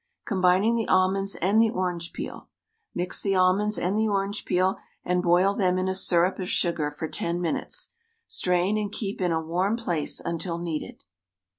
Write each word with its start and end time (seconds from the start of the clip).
Combining 0.25 0.75
the 0.75 0.87
almonds 0.87 1.35
and 1.35 1.61
the 1.61 1.69
orange 1.69 2.11
peel: 2.11 2.49
Mix 2.95 3.21
the 3.21 3.35
almonds 3.35 3.77
and 3.77 3.95
the 3.95 4.07
orange 4.07 4.45
peel 4.45 4.79
and 5.05 5.21
boil 5.21 5.53
them 5.53 5.77
in 5.77 5.87
a 5.87 5.93
syrup 5.93 6.39
of 6.39 6.49
sugar 6.49 6.89
for 6.89 7.07
ten 7.07 7.39
minutes.. 7.39 7.89
Strain 8.25 8.79
and 8.79 8.91
keep 8.91 9.21
in 9.21 9.31
a 9.31 9.39
warm 9.39 9.77
place 9.77 10.19
until 10.19 10.57
needed. 10.57 11.03